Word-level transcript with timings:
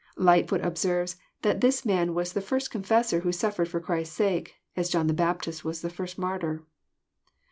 Lightfoot 0.17 0.61
observes 0.65 1.15
that 1.43 1.61
this 1.61 1.85
man 1.85 2.15
was 2.15 2.33
the 2.33 2.41
first 2.41 2.71
confessor 2.71 3.19
who 3.19 3.31
suffered 3.31 3.67
for 3.69 3.79
Christ's 3.79 4.15
sake, 4.15 4.55
as 4.75 4.89
John 4.89 5.05
the 5.05 5.13
Baptist 5.13 5.63
was 5.63 5.81
the 5.83 5.91
first 5.91 6.17
martyr. 6.17 6.63